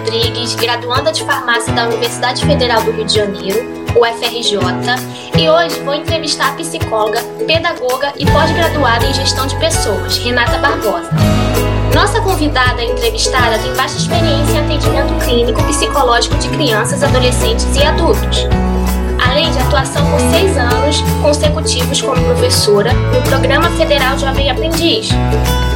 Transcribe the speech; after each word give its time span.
Rodrigues, 0.00 0.54
graduanda 0.54 1.12
de 1.12 1.22
farmácia 1.24 1.72
da 1.74 1.84
Universidade 1.84 2.44
Federal 2.46 2.82
do 2.82 2.90
Rio 2.90 3.04
de 3.04 3.14
Janeiro, 3.16 3.84
UFRJ, 3.94 4.56
e 5.38 5.48
hoje 5.48 5.78
vou 5.80 5.94
entrevistar 5.94 6.48
a 6.48 6.52
psicóloga, 6.54 7.22
pedagoga 7.46 8.10
e 8.16 8.24
pós-graduada 8.24 9.04
em 9.04 9.12
gestão 9.12 9.46
de 9.46 9.54
pessoas, 9.56 10.16
Renata 10.16 10.56
Barbosa. 10.56 11.10
Nossa 11.94 12.18
convidada 12.22 12.82
entrevistada 12.82 13.58
tem 13.58 13.74
vasta 13.74 13.98
experiência 13.98 14.54
em 14.54 14.64
atendimento 14.64 15.24
clínico 15.24 15.62
psicológico 15.64 16.36
de 16.38 16.48
crianças, 16.48 17.02
adolescentes 17.02 17.66
e 17.76 17.82
adultos 17.82 18.46
além 19.40 19.52
de 19.52 19.58
atuação 19.58 20.10
por 20.10 20.20
seis 20.20 20.54
anos 20.58 21.00
consecutivos 21.22 22.02
como 22.02 22.22
professora 22.22 22.92
no 22.92 23.22
Programa 23.22 23.70
Federal 23.70 24.18
Jovem 24.18 24.50
Aprendiz, 24.50 25.08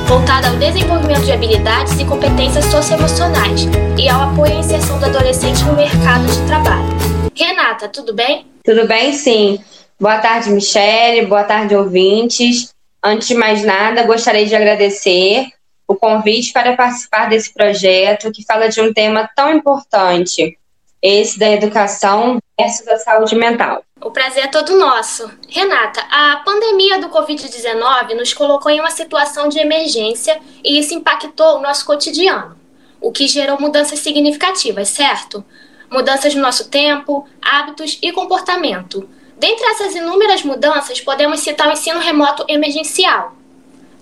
voltada 0.06 0.50
ao 0.50 0.56
desenvolvimento 0.56 1.22
de 1.22 1.32
habilidades 1.32 1.98
e 1.98 2.04
competências 2.04 2.66
socioemocionais 2.66 3.62
e 3.98 4.06
ao 4.06 4.28
apoio 4.28 4.52
à 4.52 4.56
inserção 4.56 4.98
do 4.98 5.06
adolescente 5.06 5.64
no 5.64 5.74
mercado 5.74 6.26
de 6.26 6.46
trabalho. 6.46 6.88
Renata, 7.34 7.88
tudo 7.88 8.12
bem? 8.12 8.46
Tudo 8.62 8.86
bem, 8.86 9.14
sim. 9.14 9.58
Boa 9.98 10.18
tarde, 10.18 10.50
Michele. 10.50 11.24
Boa 11.24 11.44
tarde, 11.44 11.74
ouvintes. 11.74 12.74
Antes 13.02 13.28
de 13.28 13.34
mais 13.34 13.64
nada, 13.64 14.02
gostaria 14.02 14.44
de 14.44 14.54
agradecer 14.54 15.46
o 15.88 15.94
convite 15.94 16.52
para 16.52 16.76
participar 16.76 17.30
desse 17.30 17.52
projeto 17.54 18.30
que 18.30 18.44
fala 18.44 18.68
de 18.68 18.82
um 18.82 18.92
tema 18.92 19.26
tão 19.34 19.50
importante, 19.50 20.58
esse 21.04 21.38
da 21.38 21.50
educação 21.50 22.38
versus 22.58 22.88
a 22.88 22.96
saúde 22.96 23.34
mental. 23.34 23.84
O 24.00 24.10
prazer 24.10 24.44
é 24.44 24.48
todo 24.48 24.78
nosso. 24.78 25.30
Renata, 25.50 26.00
a 26.10 26.36
pandemia 26.42 26.98
do 26.98 27.10
Covid-19 27.10 28.14
nos 28.14 28.32
colocou 28.32 28.72
em 28.72 28.80
uma 28.80 28.90
situação 28.90 29.46
de 29.46 29.58
emergência 29.58 30.40
e 30.64 30.78
isso 30.78 30.94
impactou 30.94 31.58
o 31.58 31.60
nosso 31.60 31.84
cotidiano, 31.84 32.56
o 33.02 33.12
que 33.12 33.28
gerou 33.28 33.60
mudanças 33.60 33.98
significativas, 33.98 34.88
certo? 34.88 35.44
Mudanças 35.90 36.34
no 36.34 36.40
nosso 36.40 36.70
tempo, 36.70 37.28
hábitos 37.42 37.98
e 38.00 38.10
comportamento. 38.10 39.06
Dentre 39.36 39.66
essas 39.66 39.94
inúmeras 39.94 40.42
mudanças, 40.42 41.02
podemos 41.02 41.40
citar 41.40 41.68
o 41.68 41.72
ensino 41.72 42.00
remoto 42.00 42.46
emergencial. 42.48 43.36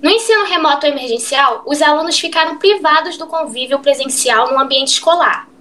No 0.00 0.08
ensino 0.08 0.44
remoto 0.44 0.86
emergencial, 0.86 1.62
os 1.66 1.82
alunos 1.82 2.18
ficaram 2.18 2.58
privados 2.58 3.16
do 3.16 3.26
convívio 3.26 3.80
presencial 3.80 4.52
no 4.52 4.60
ambiente 4.60 4.92
escolar. 4.92 5.51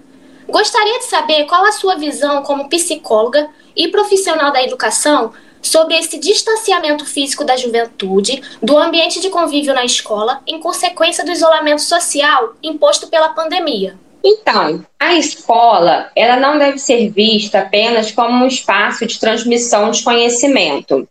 Gostaria 0.48 0.98
de 0.98 1.06
saber 1.06 1.44
qual 1.46 1.64
a 1.64 1.72
sua 1.72 1.96
visão 1.96 2.42
como 2.42 2.68
psicóloga 2.68 3.48
e 3.76 3.88
profissional 3.88 4.52
da 4.52 4.62
educação 4.62 5.32
sobre 5.62 5.96
esse 5.96 6.18
distanciamento 6.18 7.06
físico 7.06 7.44
da 7.44 7.56
juventude 7.56 8.42
do 8.60 8.76
ambiente 8.76 9.20
de 9.20 9.30
convívio 9.30 9.72
na 9.72 9.84
escola 9.84 10.42
em 10.46 10.58
consequência 10.58 11.24
do 11.24 11.30
isolamento 11.30 11.82
social 11.82 12.54
imposto 12.62 13.06
pela 13.06 13.30
pandemia. 13.30 13.96
Então, 14.24 14.84
a 15.00 15.14
escola, 15.14 16.10
ela 16.14 16.36
não 16.36 16.58
deve 16.58 16.78
ser 16.78 17.10
vista 17.10 17.60
apenas 17.60 18.12
como 18.12 18.44
um 18.44 18.46
espaço 18.46 19.04
de 19.04 19.18
transmissão 19.18 19.90
de 19.90 20.02
conhecimento. 20.02 21.08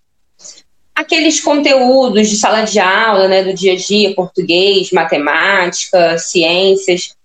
Aqueles 0.95 1.41
conteúdos 1.41 2.29
de 2.29 2.37
sala 2.37 2.61
de 2.61 2.79
aula, 2.79 3.27
né, 3.27 3.43
do 3.43 3.53
dia 3.53 3.73
a 3.73 3.75
dia, 3.75 4.15
português, 4.15 4.91
matemática, 4.91 6.17
ciências, 6.17 7.15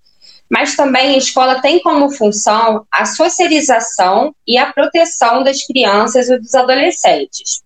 mas 0.48 0.76
também 0.76 1.14
a 1.14 1.18
escola 1.18 1.60
tem 1.60 1.80
como 1.80 2.10
função 2.10 2.86
a 2.90 3.04
socialização 3.04 4.34
e 4.46 4.56
a 4.56 4.72
proteção 4.72 5.42
das 5.42 5.66
crianças 5.66 6.28
e 6.28 6.38
dos 6.38 6.54
adolescentes. 6.54 7.62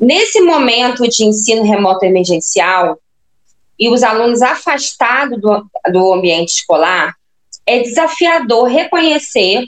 Nesse 0.00 0.40
momento 0.40 1.06
de 1.08 1.24
ensino 1.24 1.62
remoto 1.62 2.04
emergencial 2.04 2.98
e 3.78 3.90
os 3.90 4.02
alunos 4.02 4.42
afastados 4.42 5.40
do, 5.40 5.66
do 5.92 6.12
ambiente 6.12 6.54
escolar, 6.54 7.14
é 7.66 7.80
desafiador 7.80 8.68
reconhecer 8.68 9.66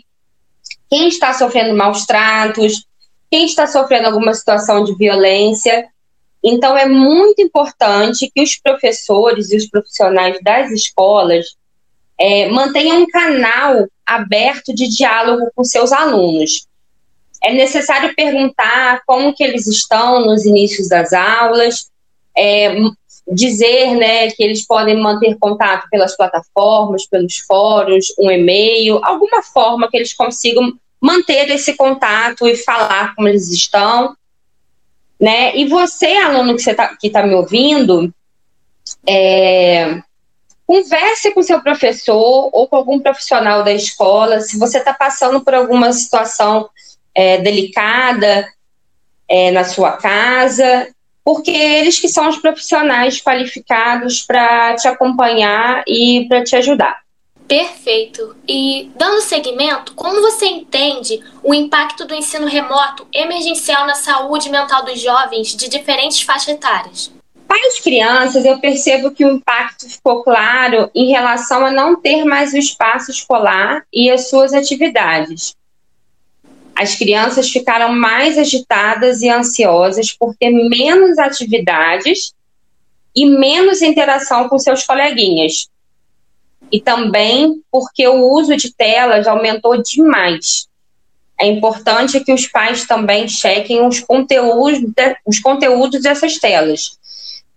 quem 0.88 1.08
está 1.08 1.34
sofrendo 1.34 1.76
maus 1.76 2.06
tratos, 2.06 2.86
quem 3.30 3.44
está 3.44 3.66
sofrendo 3.66 4.06
alguma 4.06 4.32
situação 4.32 4.84
de 4.84 4.94
violência. 4.94 5.86
Então, 6.42 6.76
é 6.76 6.86
muito 6.86 7.42
importante 7.42 8.30
que 8.34 8.40
os 8.40 8.56
professores 8.56 9.50
e 9.50 9.56
os 9.56 9.66
profissionais 9.66 10.38
das 10.42 10.70
escolas 10.70 11.56
é, 12.18 12.48
mantenha 12.48 12.94
um 12.94 13.06
canal 13.06 13.86
aberto 14.04 14.74
de 14.74 14.88
diálogo 14.88 15.50
com 15.54 15.64
seus 15.64 15.92
alunos. 15.92 16.66
É 17.42 17.52
necessário 17.52 18.14
perguntar 18.16 19.02
como 19.06 19.32
que 19.34 19.44
eles 19.44 19.66
estão 19.66 20.26
nos 20.26 20.44
inícios 20.44 20.88
das 20.88 21.12
aulas, 21.12 21.88
é, 22.36 22.74
dizer 23.30 23.94
né, 23.94 24.30
que 24.30 24.42
eles 24.42 24.66
podem 24.66 24.96
manter 24.96 25.36
contato 25.38 25.88
pelas 25.90 26.16
plataformas, 26.16 27.06
pelos 27.06 27.38
fóruns, 27.38 28.06
um 28.18 28.30
e-mail, 28.30 29.00
alguma 29.04 29.42
forma 29.42 29.88
que 29.88 29.96
eles 29.96 30.12
consigam 30.12 30.72
manter 31.00 31.48
esse 31.50 31.74
contato 31.74 32.48
e 32.48 32.56
falar 32.56 33.14
como 33.14 33.28
eles 33.28 33.48
estão. 33.48 34.16
Né? 35.20 35.56
E 35.56 35.66
você, 35.66 36.16
aluno 36.16 36.56
que 36.56 36.68
está 36.68 36.96
tá 37.12 37.22
me 37.26 37.34
ouvindo, 37.34 38.12
é, 39.06 40.02
Converse 40.68 41.32
com 41.32 41.42
seu 41.42 41.62
professor 41.62 42.50
ou 42.52 42.68
com 42.68 42.76
algum 42.76 43.00
profissional 43.00 43.64
da 43.64 43.72
escola 43.72 44.42
se 44.42 44.58
você 44.58 44.76
está 44.76 44.92
passando 44.92 45.40
por 45.40 45.54
alguma 45.54 45.90
situação 45.94 46.68
é, 47.14 47.38
delicada 47.38 48.46
é, 49.26 49.50
na 49.50 49.64
sua 49.64 49.92
casa, 49.92 50.88
porque 51.24 51.50
eles 51.50 51.98
que 51.98 52.06
são 52.06 52.28
os 52.28 52.36
profissionais 52.36 53.18
qualificados 53.18 54.20
para 54.20 54.74
te 54.74 54.86
acompanhar 54.86 55.84
e 55.86 56.26
para 56.28 56.44
te 56.44 56.54
ajudar. 56.54 56.98
Perfeito. 57.48 58.36
E 58.46 58.90
dando 58.94 59.22
seguimento, 59.22 59.94
como 59.94 60.20
você 60.20 60.44
entende 60.44 61.18
o 61.42 61.54
impacto 61.54 62.04
do 62.04 62.14
ensino 62.14 62.46
remoto 62.46 63.08
emergencial 63.10 63.86
na 63.86 63.94
saúde 63.94 64.50
mental 64.50 64.84
dos 64.84 65.00
jovens 65.00 65.56
de 65.56 65.66
diferentes 65.66 66.20
faixas 66.20 66.48
etárias? 66.48 67.17
As 67.66 67.80
crianças, 67.80 68.44
eu 68.44 68.58
percebo 68.60 69.10
que 69.10 69.24
o 69.24 69.30
impacto 69.30 69.88
ficou 69.88 70.22
claro 70.22 70.90
em 70.94 71.10
relação 71.10 71.64
a 71.64 71.70
não 71.70 72.00
ter 72.00 72.24
mais 72.24 72.52
o 72.52 72.58
espaço 72.58 73.10
escolar 73.10 73.84
e 73.92 74.10
as 74.10 74.28
suas 74.28 74.52
atividades. 74.52 75.56
As 76.74 76.94
crianças 76.94 77.50
ficaram 77.50 77.92
mais 77.92 78.38
agitadas 78.38 79.22
e 79.22 79.28
ansiosas 79.28 80.12
por 80.12 80.36
ter 80.36 80.50
menos 80.50 81.18
atividades 81.18 82.32
e 83.14 83.26
menos 83.26 83.82
interação 83.82 84.48
com 84.48 84.58
seus 84.58 84.84
coleguinhas. 84.84 85.68
E 86.70 86.80
também 86.80 87.60
porque 87.70 88.06
o 88.06 88.30
uso 88.32 88.56
de 88.56 88.72
telas 88.72 89.26
aumentou 89.26 89.82
demais. 89.82 90.68
É 91.40 91.46
importante 91.46 92.20
que 92.20 92.32
os 92.32 92.46
pais 92.46 92.86
também 92.86 93.28
chequem 93.28 93.84
os 93.84 94.00
conteúdos, 94.00 94.80
os 95.26 95.40
conteúdos 95.40 96.02
dessas 96.02 96.38
telas 96.38 96.98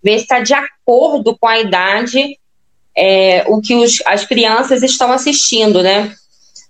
ver 0.03 0.17
se 0.17 0.23
está 0.23 0.39
de 0.39 0.53
acordo 0.53 1.37
com 1.37 1.47
a 1.47 1.59
idade 1.59 2.37
é, 2.95 3.43
o 3.47 3.61
que 3.61 3.75
os, 3.75 4.01
as 4.05 4.25
crianças 4.25 4.83
estão 4.83 5.11
assistindo, 5.11 5.81
né? 5.81 6.13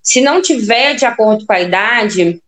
Se 0.04 0.22
não 0.22 0.42
tiver 0.42 0.96
de 0.96 1.06
acordo 1.06 1.46
com 1.46 1.54
a 1.54 1.62
idade, 1.62 2.42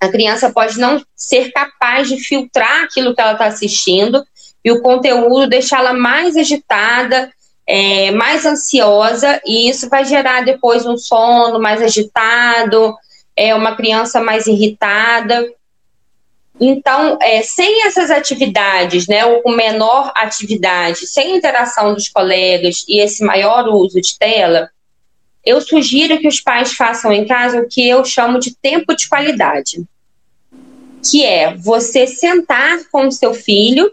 a 0.00 0.08
criança 0.08 0.52
pode 0.52 0.78
não 0.78 1.02
ser 1.16 1.52
capaz 1.52 2.08
de 2.08 2.18
filtrar 2.18 2.84
aquilo 2.84 3.14
que 3.14 3.20
ela 3.20 3.32
está 3.32 3.46
assistindo 3.46 4.24
e 4.64 4.70
o 4.70 4.80
conteúdo 4.80 5.48
deixá-la 5.48 5.92
mais 5.92 6.36
agitada, 6.36 7.30
é, 7.66 8.10
mais 8.10 8.46
ansiosa, 8.46 9.40
e 9.44 9.68
isso 9.68 9.88
vai 9.88 10.04
gerar 10.04 10.44
depois 10.44 10.86
um 10.86 10.96
sono 10.96 11.60
mais 11.60 11.82
agitado, 11.82 12.94
é 13.36 13.54
uma 13.54 13.76
criança 13.76 14.20
mais 14.20 14.46
irritada. 14.46 15.46
Então, 16.60 17.18
é, 17.20 17.42
sem 17.42 17.84
essas 17.84 18.10
atividades, 18.10 19.08
né, 19.08 19.24
ou 19.24 19.42
com 19.42 19.50
menor 19.50 20.12
atividade, 20.16 21.06
sem 21.06 21.36
interação 21.36 21.94
dos 21.94 22.08
colegas 22.08 22.84
e 22.88 23.00
esse 23.00 23.24
maior 23.24 23.68
uso 23.68 24.00
de 24.00 24.16
tela, 24.16 24.70
eu 25.44 25.60
sugiro 25.60 26.18
que 26.18 26.28
os 26.28 26.40
pais 26.40 26.72
façam 26.72 27.12
em 27.12 27.26
casa 27.26 27.60
o 27.60 27.68
que 27.68 27.86
eu 27.86 28.04
chamo 28.04 28.38
de 28.38 28.54
tempo 28.54 28.94
de 28.94 29.08
qualidade, 29.08 29.84
que 31.02 31.24
é 31.24 31.54
você 31.54 32.06
sentar 32.06 32.88
com 32.90 33.08
o 33.08 33.12
seu 33.12 33.34
filho 33.34 33.92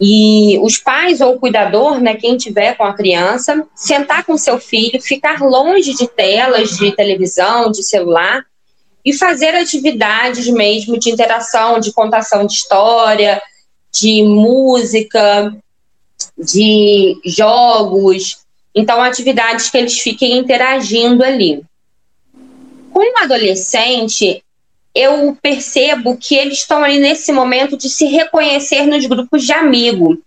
e 0.00 0.58
os 0.62 0.78
pais 0.78 1.20
ou 1.20 1.34
o 1.34 1.40
cuidador, 1.40 2.00
né, 2.00 2.14
quem 2.14 2.36
tiver 2.36 2.74
com 2.76 2.84
a 2.84 2.94
criança, 2.94 3.66
sentar 3.74 4.24
com 4.24 4.36
seu 4.36 4.60
filho, 4.60 5.00
ficar 5.00 5.40
longe 5.40 5.94
de 5.94 6.06
telas 6.06 6.76
de 6.76 6.92
televisão, 6.92 7.70
de 7.70 7.82
celular 7.82 8.44
e 9.04 9.12
fazer 9.12 9.54
atividades 9.54 10.46
mesmo 10.48 10.98
de 10.98 11.10
interação, 11.10 11.80
de 11.80 11.92
contação 11.92 12.46
de 12.46 12.52
história, 12.52 13.40
de 13.92 14.22
música, 14.22 15.54
de 16.38 17.18
jogos. 17.24 18.38
Então, 18.74 19.02
atividades 19.02 19.70
que 19.70 19.78
eles 19.78 19.98
fiquem 19.98 20.38
interagindo 20.38 21.24
ali. 21.24 21.62
Com 22.92 23.00
o 23.00 23.18
adolescente, 23.18 24.42
eu 24.94 25.36
percebo 25.40 26.16
que 26.16 26.34
eles 26.34 26.58
estão 26.58 26.82
ali 26.82 26.98
nesse 26.98 27.32
momento 27.32 27.76
de 27.76 27.88
se 27.88 28.06
reconhecer 28.06 28.86
nos 28.86 29.06
grupos 29.06 29.44
de 29.44 29.52
amigo. 29.52 30.18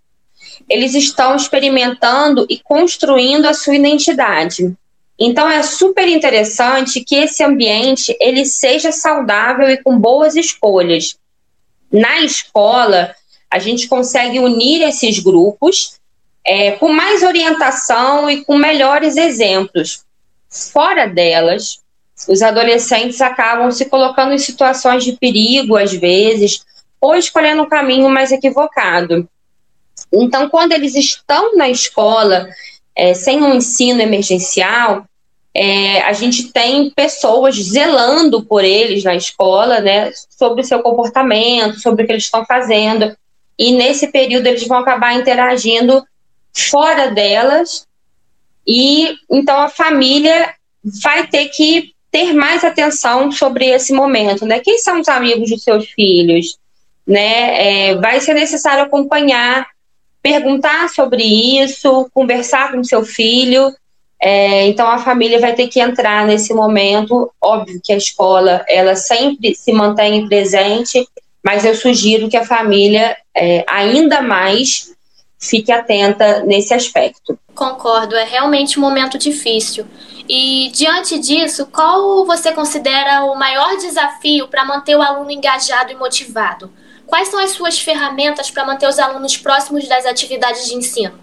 eles 0.70 0.94
estão 0.94 1.36
experimentando 1.36 2.46
e 2.50 2.58
construindo 2.58 3.46
a 3.46 3.54
sua 3.54 3.76
identidade. 3.76 4.74
Então 5.20 5.50
é 5.50 5.62
super 5.62 6.08
interessante 6.08 7.02
que 7.02 7.16
esse 7.16 7.44
ambiente 7.44 8.16
ele 8.20 8.46
seja 8.46 8.92
saudável 8.92 9.70
e 9.70 9.78
com 9.78 9.98
boas 9.98 10.36
escolhas. 10.36 11.16
Na 11.92 12.22
escola, 12.22 13.14
a 13.50 13.60
gente 13.60 13.88
consegue 13.88 14.40
unir 14.40 14.82
esses 14.82 15.20
grupos 15.20 16.00
é, 16.46 16.72
com 16.72 16.92
mais 16.92 17.24
orientação 17.24 18.30
e 18.30 18.44
com 18.44 18.58
melhores 18.58 19.16
exemplos. 19.16 20.04
Fora 20.50 21.08
delas, 21.08 21.80
os 22.28 22.42
adolescentes 22.42 23.22
acabam 23.22 23.72
se 23.72 23.86
colocando 23.86 24.34
em 24.34 24.40
situações 24.40 25.04
de 25.04 25.14
perigo, 25.14 25.78
às 25.78 25.94
vezes, 25.94 26.66
ou 27.00 27.16
escolhendo 27.16 27.64
um 27.64 27.70
caminho 27.70 28.10
mais 28.10 28.32
equivocado. 28.32 29.28
Então, 30.12 30.50
quando 30.50 30.74
eles 30.74 30.96
estão 30.96 31.56
na 31.56 31.70
escola, 31.70 32.48
é, 32.96 33.14
sem 33.14 33.42
um 33.42 33.56
ensino 33.56 34.02
emergencial, 34.02 35.06
é, 35.56 36.02
a 36.02 36.14
gente 36.14 36.52
tem 36.52 36.90
pessoas 36.90 37.56
zelando 37.56 38.44
por 38.44 38.64
eles 38.64 39.04
na 39.04 39.16
escola, 39.16 39.80
né, 39.80 40.12
sobre 40.30 40.62
o 40.62 40.66
seu 40.66 40.82
comportamento, 40.82 41.80
sobre 41.80 42.04
o 42.04 42.08
que 42.08 42.14
eles 42.14 42.24
estão 42.24 42.44
fazendo. 42.46 43.16
E 43.58 43.72
nesse 43.72 44.08
período 44.08 44.48
eles 44.48 44.68
vão 44.68 44.80
acabar 44.80 45.14
interagindo 45.14 46.04
fora 46.52 47.12
delas. 47.12 47.86
E 48.66 49.16
então 49.30 49.60
a 49.60 49.70
família 49.70 50.54
vai 50.84 51.28
ter 51.28 51.46
que 51.50 51.94
ter 52.12 52.34
mais 52.34 52.64
atenção 52.64 53.32
sobre 53.32 53.66
esse 53.66 53.94
momento, 53.94 54.46
né? 54.46 54.60
Quem 54.60 54.78
são 54.78 55.00
os 55.00 55.08
amigos 55.08 55.50
dos 55.50 55.64
seus 55.64 55.90
filhos, 55.90 56.58
né? 57.06 57.90
É, 57.90 57.96
vai 57.96 58.20
ser 58.20 58.34
necessário 58.34 58.84
acompanhar, 58.84 59.68
perguntar 60.24 60.90
sobre 60.90 61.24
isso, 61.24 62.10
conversar 62.14 62.72
com 62.72 62.84
seu 62.84 63.06
filho 63.06 63.72
é, 64.26 64.68
então 64.68 64.90
a 64.90 65.00
família 65.00 65.38
vai 65.38 65.54
ter 65.54 65.68
que 65.68 65.82
entrar 65.82 66.26
nesse 66.26 66.54
momento. 66.54 67.30
Óbvio 67.42 67.82
que 67.84 67.92
a 67.92 67.98
escola 67.98 68.64
ela 68.70 68.96
sempre 68.96 69.54
se 69.54 69.74
mantém 69.74 70.26
presente, 70.30 71.06
mas 71.44 71.66
eu 71.66 71.76
sugiro 71.76 72.30
que 72.30 72.38
a 72.38 72.46
família 72.46 73.18
é, 73.36 73.66
ainda 73.68 74.22
mais 74.22 74.94
fique 75.38 75.74
atenta 75.74 76.42
nesse 76.46 76.74
aspecto. 76.74 77.38
Concordo, 77.54 78.16
é 78.16 78.24
realmente 78.24 78.80
um 78.80 78.82
momento 78.82 79.18
difícil. 79.18 79.86
E 80.30 80.72
diante 80.74 81.20
disso, 81.20 81.66
qual 81.66 82.26
você 82.26 82.54
considera 82.54 83.26
o 83.26 83.36
maior 83.38 83.76
desafio 83.76 84.48
para 84.48 84.64
manter 84.64 84.96
o 84.96 85.02
aluno 85.02 85.32
engajado 85.32 85.92
e 85.92 85.96
motivado? 85.96 86.72
Quais 87.14 87.28
são 87.28 87.40
as 87.40 87.52
suas 87.52 87.78
ferramentas 87.78 88.50
para 88.50 88.66
manter 88.66 88.88
os 88.88 88.98
alunos 88.98 89.38
próximos 89.38 89.88
das 89.88 90.04
atividades 90.04 90.66
de 90.66 90.74
ensino? 90.74 91.14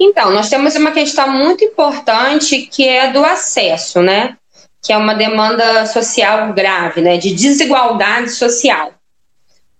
Então, 0.00 0.32
nós 0.32 0.48
temos 0.48 0.74
uma 0.74 0.90
questão 0.90 1.30
muito 1.30 1.62
importante 1.62 2.62
que 2.62 2.88
é 2.88 3.12
do 3.12 3.24
acesso, 3.24 4.02
né? 4.02 4.36
Que 4.82 4.92
é 4.92 4.96
uma 4.96 5.14
demanda 5.14 5.86
social 5.86 6.52
grave, 6.52 7.00
né? 7.00 7.18
De 7.18 7.32
desigualdade 7.32 8.30
social. 8.32 8.94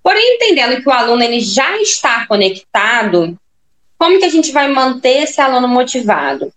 Porém, 0.00 0.36
entendendo 0.36 0.80
que 0.80 0.88
o 0.88 0.92
aluno 0.92 1.24
ele 1.24 1.40
já 1.40 1.82
está 1.82 2.24
conectado, 2.28 3.36
como 3.98 4.20
que 4.20 4.26
a 4.26 4.30
gente 4.30 4.52
vai 4.52 4.68
manter 4.68 5.24
esse 5.24 5.40
aluno 5.40 5.66
motivado? 5.66 6.52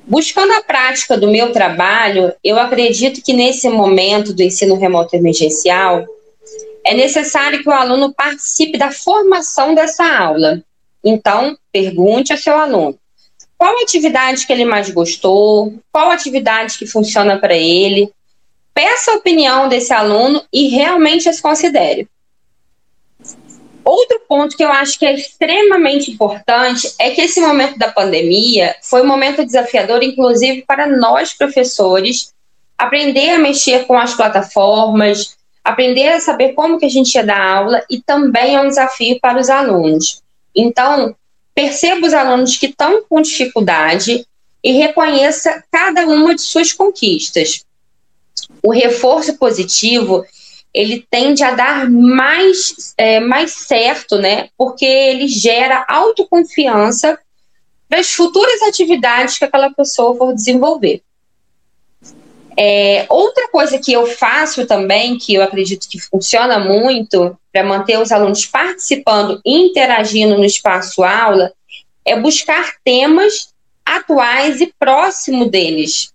Buscando 0.00 0.52
a 0.54 0.62
prática 0.62 1.16
do 1.16 1.30
meu 1.30 1.52
trabalho, 1.52 2.34
eu 2.42 2.58
acredito 2.58 3.22
que 3.22 3.32
nesse 3.32 3.68
momento 3.68 4.34
do 4.34 4.42
ensino 4.42 4.74
remoto 4.74 5.14
emergencial, 5.14 6.04
é 6.84 6.94
necessário 6.94 7.62
que 7.62 7.68
o 7.68 7.72
aluno 7.72 8.12
participe 8.12 8.76
da 8.78 8.90
formação 8.90 9.74
dessa 9.74 10.04
aula. 10.04 10.62
Então, 11.04 11.56
pergunte 11.72 12.32
ao 12.32 12.38
seu 12.38 12.56
aluno 12.56 12.98
qual 13.62 13.80
atividade 13.80 14.44
que 14.44 14.52
ele 14.52 14.64
mais 14.64 14.90
gostou, 14.90 15.72
qual 15.92 16.10
atividade 16.10 16.76
que 16.76 16.84
funciona 16.84 17.38
para 17.38 17.54
ele. 17.54 18.12
Peça 18.74 19.12
a 19.12 19.14
opinião 19.14 19.68
desse 19.68 19.92
aluno 19.92 20.42
e 20.52 20.66
realmente 20.66 21.28
as 21.28 21.40
considere. 21.40 22.08
Outro 23.84 24.20
ponto 24.28 24.56
que 24.56 24.64
eu 24.64 24.72
acho 24.72 24.98
que 24.98 25.06
é 25.06 25.14
extremamente 25.14 26.10
importante 26.10 26.92
é 26.98 27.10
que 27.10 27.20
esse 27.20 27.40
momento 27.40 27.78
da 27.78 27.92
pandemia 27.92 28.74
foi 28.82 29.00
um 29.02 29.06
momento 29.06 29.46
desafiador, 29.46 30.02
inclusive 30.02 30.64
para 30.66 30.88
nós 30.88 31.32
professores, 31.32 32.34
aprender 32.76 33.30
a 33.30 33.38
mexer 33.38 33.86
com 33.86 33.96
as 33.96 34.12
plataformas, 34.12 35.36
aprender 35.64 36.08
a 36.08 36.20
saber 36.20 36.54
como 36.54 36.78
que 36.78 36.86
a 36.86 36.90
gente 36.90 37.14
ia 37.14 37.24
dar 37.24 37.40
aula 37.40 37.82
e 37.88 38.00
também 38.00 38.56
é 38.56 38.60
um 38.60 38.68
desafio 38.68 39.18
para 39.20 39.40
os 39.40 39.48
alunos. 39.48 40.22
Então, 40.54 41.14
perceba 41.54 42.06
os 42.06 42.12
alunos 42.12 42.56
que 42.56 42.66
estão 42.66 43.04
com 43.08 43.20
dificuldade 43.20 44.26
e 44.62 44.72
reconheça 44.72 45.62
cada 45.70 46.06
uma 46.06 46.34
de 46.34 46.42
suas 46.42 46.72
conquistas. 46.72 47.64
O 48.62 48.72
reforço 48.72 49.36
positivo 49.36 50.24
ele 50.72 51.06
tende 51.10 51.44
a 51.44 51.50
dar 51.50 51.90
mais, 51.90 52.94
é, 52.96 53.20
mais 53.20 53.52
certo, 53.52 54.16
né? 54.16 54.48
Porque 54.56 54.86
ele 54.86 55.28
gera 55.28 55.84
autoconfiança 55.86 57.18
para 57.88 58.00
as 58.00 58.10
futuras 58.12 58.62
atividades 58.62 59.36
que 59.36 59.44
aquela 59.44 59.70
pessoa 59.70 60.16
for 60.16 60.34
desenvolver. 60.34 61.02
É, 62.56 63.06
outra 63.08 63.48
coisa 63.48 63.78
que 63.78 63.92
eu 63.92 64.06
faço 64.06 64.66
também, 64.66 65.16
que 65.16 65.34
eu 65.34 65.42
acredito 65.42 65.88
que 65.88 66.00
funciona 66.00 66.58
muito 66.58 67.36
para 67.52 67.64
manter 67.64 67.98
os 67.98 68.12
alunos 68.12 68.46
participando 68.46 69.40
e 69.44 69.66
interagindo 69.66 70.36
no 70.36 70.44
espaço 70.44 71.02
aula, 71.02 71.52
é 72.04 72.18
buscar 72.18 72.74
temas 72.84 73.52
atuais 73.84 74.60
e 74.60 74.72
próximo 74.78 75.48
deles. 75.48 76.12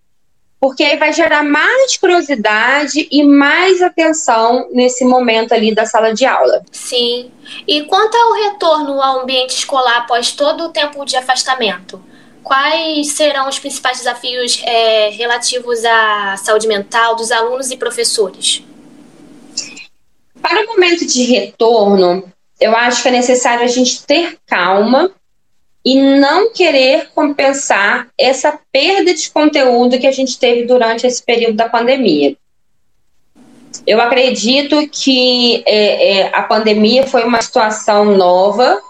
Porque 0.60 0.84
aí 0.84 0.98
vai 0.98 1.14
gerar 1.14 1.44
mais 1.44 1.98
curiosidade 1.98 3.08
e 3.12 3.24
mais 3.24 3.82
atenção 3.82 4.68
nesse 4.72 5.06
momento 5.06 5.54
ali 5.54 5.74
da 5.74 5.86
sala 5.86 6.14
de 6.14 6.26
aula. 6.26 6.64
Sim. 6.72 7.32
E 7.68 7.84
quanto 7.84 8.16
ao 8.16 8.34
retorno 8.34 9.00
ao 9.00 9.22
ambiente 9.22 9.52
escolar 9.52 10.00
após 10.00 10.32
todo 10.32 10.66
o 10.66 10.70
tempo 10.70 11.06
de 11.06 11.16
afastamento? 11.16 12.04
Quais 12.48 13.12
serão 13.12 13.50
os 13.50 13.60
principais 13.60 13.98
desafios 13.98 14.62
é, 14.64 15.10
relativos 15.10 15.84
à 15.84 16.38
saúde 16.38 16.66
mental 16.66 17.14
dos 17.14 17.30
alunos 17.30 17.70
e 17.72 17.78
professores? 17.78 18.64
Para 20.42 20.64
o 20.64 20.68
momento 20.68 21.06
de 21.06 21.24
retorno, 21.24 22.24
eu 22.58 22.74
acho 22.74 23.02
que 23.02 23.10
é 23.10 23.12
necessário 23.12 23.66
a 23.66 23.68
gente 23.68 24.02
ter 24.04 24.38
calma 24.48 25.12
e 25.84 26.02
não 26.02 26.54
querer 26.54 27.10
compensar 27.14 28.08
essa 28.18 28.58
perda 28.72 29.14
de 29.14 29.30
conteúdo 29.30 30.00
que 30.00 30.08
a 30.08 30.12
gente 30.12 30.40
teve 30.40 30.66
durante 30.66 31.06
esse 31.06 31.22
período 31.22 31.58
da 31.58 31.68
pandemia. 31.68 32.38
Eu 33.86 34.00
acredito 34.00 34.88
que 34.88 35.64
é, 35.66 36.20
é, 36.20 36.32
a 36.34 36.44
pandemia 36.44 37.06
foi 37.06 37.26
uma 37.26 37.42
situação 37.42 38.06
nova 38.16 38.82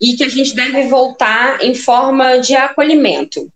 e 0.00 0.16
que 0.16 0.24
a 0.24 0.28
gente 0.28 0.54
deve 0.54 0.88
voltar 0.88 1.62
em 1.62 1.74
forma 1.74 2.38
de 2.38 2.54
acolhimento 2.54 3.50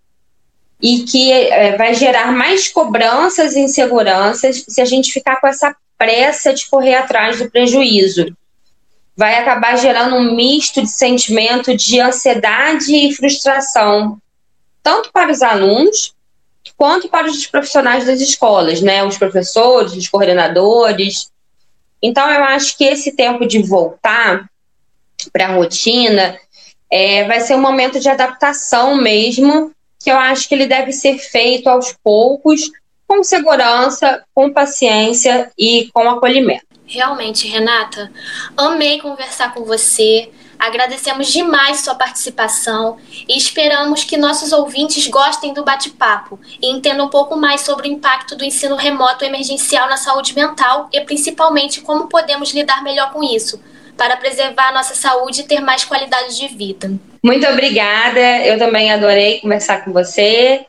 e 0.80 1.00
que 1.00 1.33
é, 1.33 1.76
vai 1.76 1.95
gerar 1.95 2.33
mais 2.33 2.68
cobranças 2.68 3.57
e 3.57 3.61
inseguranças 3.61 4.64
se 4.68 4.80
a 4.80 4.85
gente 4.85 5.12
ficar 5.12 5.40
com 5.40 5.47
essa 5.47 5.75
pressa 5.97 6.54
de 6.54 6.68
correr 6.68 6.95
atrás 6.95 7.38
do 7.38 7.50
prejuízo. 7.50 8.35
Vai 9.16 9.35
acabar 9.35 9.76
gerando 9.76 10.14
um 10.14 10.37
misto 10.37 10.80
de 10.80 10.88
sentimento 10.88 11.76
de 11.76 12.00
ansiedade 12.00 12.95
e 12.95 13.12
frustração, 13.12 14.16
tanto 14.80 15.11
para 15.12 15.33
os 15.33 15.42
alunos 15.42 16.14
quanto 16.76 17.09
para 17.09 17.26
os 17.26 17.45
profissionais 17.45 18.07
das 18.07 18.21
escolas, 18.21 18.80
né? 18.80 19.02
Os 19.02 19.18
professores, 19.18 19.95
os 19.95 20.09
coordenadores. 20.09 21.28
Então, 22.00 22.30
eu 22.30 22.45
acho 22.45 22.78
que 22.78 22.85
esse 22.85 23.16
tempo 23.16 23.45
de 23.47 23.61
voltar 23.61 24.49
para 25.32 25.46
a 25.46 25.54
rotina, 25.54 26.38
é, 26.90 27.25
vai 27.25 27.40
ser 27.40 27.54
um 27.54 27.60
momento 27.60 27.98
de 28.00 28.08
adaptação 28.08 28.96
mesmo, 28.96 29.72
que 30.02 30.10
eu 30.10 30.16
acho 30.16 30.48
que 30.48 30.54
ele 30.54 30.66
deve 30.66 30.92
ser 30.92 31.18
feito 31.18 31.68
aos 31.68 31.94
poucos, 32.02 32.70
com 33.06 33.25
segurança, 33.25 34.22
com 34.34 34.52
paciência 34.52 35.50
e 35.58 35.90
com 35.92 36.08
acolhimento. 36.08 36.66
Realmente, 36.87 37.46
Renata, 37.46 38.10
amei 38.56 39.00
conversar 39.00 39.52
com 39.52 39.64
você. 39.64 40.30
Agradecemos 40.58 41.28
demais 41.28 41.80
sua 41.80 41.94
participação 41.94 42.98
e 43.28 43.37
esperamos 43.37 44.04
que 44.04 44.16
nossos 44.16 44.52
ouvintes 44.52 45.06
gostem 45.06 45.54
do 45.54 45.64
bate-papo 45.64 46.40
e 46.60 46.68
entendam 46.68 47.06
um 47.06 47.10
pouco 47.10 47.37
mais 47.37 47.60
sobre 47.60 47.88
o 47.88 47.92
impacto 47.92 48.34
do 48.34 48.44
ensino 48.44 48.75
remoto 48.75 49.25
emergencial 49.25 49.88
na 49.88 49.96
saúde 49.96 50.34
mental 50.34 50.88
e 50.92 51.00
principalmente 51.02 51.80
como 51.80 52.08
podemos 52.08 52.52
lidar 52.52 52.82
melhor 52.82 53.12
com 53.12 53.22
isso 53.22 53.60
para 53.98 54.16
preservar 54.16 54.68
a 54.68 54.72
nossa 54.72 54.94
saúde 54.94 55.40
e 55.40 55.44
ter 55.44 55.60
mais 55.60 55.84
qualidade 55.84 56.38
de 56.38 56.48
vida. 56.48 56.90
Muito 57.22 57.46
obrigada, 57.48 58.20
eu 58.46 58.56
também 58.56 58.90
adorei 58.90 59.40
conversar 59.40 59.84
com 59.84 59.92
você 59.92 60.64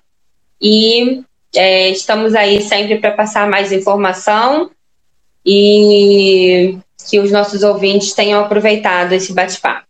e 0.59 1.23
é, 1.55 1.89
estamos 1.89 2.33
aí 2.33 2.61
sempre 2.61 2.97
para 2.97 3.11
passar 3.11 3.47
mais 3.47 3.71
informação 3.71 4.71
e 5.45 6.77
que 7.09 7.19
os 7.19 7.31
nossos 7.31 7.63
ouvintes 7.63 8.13
tenham 8.13 8.43
aproveitado 8.43 9.13
esse 9.13 9.31
bate-papo. 9.31 9.88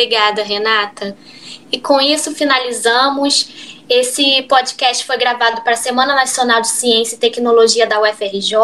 Obrigada, 0.00 0.42
Renata. 0.42 1.14
E 1.70 1.78
com 1.78 2.00
isso 2.00 2.34
finalizamos. 2.34 3.76
Esse 3.86 4.40
podcast 4.44 5.04
foi 5.04 5.18
gravado 5.18 5.60
para 5.60 5.74
a 5.74 5.76
Semana 5.76 6.14
Nacional 6.14 6.62
de 6.62 6.68
Ciência 6.68 7.16
e 7.16 7.18
Tecnologia 7.18 7.86
da 7.86 8.00
UFRJ, 8.00 8.56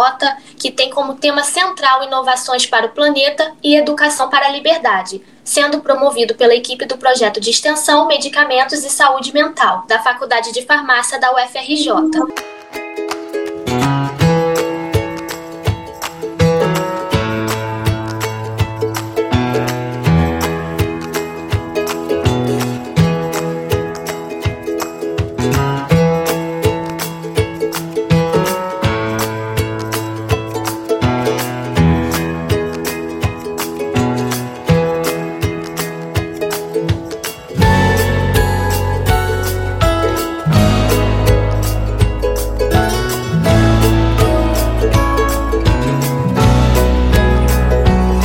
que 0.57 0.71
tem 0.71 0.89
como 0.89 1.17
tema 1.17 1.43
central 1.43 2.05
inovações 2.05 2.65
para 2.65 2.87
o 2.87 2.91
planeta 2.91 3.53
e 3.63 3.77
educação 3.77 4.31
para 4.31 4.47
a 4.47 4.51
liberdade, 4.51 5.21
sendo 5.45 5.81
promovido 5.81 6.35
pela 6.37 6.55
equipe 6.55 6.87
do 6.87 6.97
projeto 6.97 7.39
de 7.39 7.51
extensão 7.51 8.07
Medicamentos 8.07 8.83
e 8.83 8.89
Saúde 8.89 9.35
Mental, 9.35 9.85
da 9.87 9.99
Faculdade 9.99 10.53
de 10.53 10.63
Farmácia 10.63 11.21
da 11.21 11.35
UFRJ. 11.35 12.56